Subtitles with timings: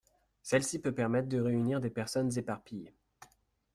[0.41, 2.95] Celle-ci peut permettre de réunir des personnes éparpillées.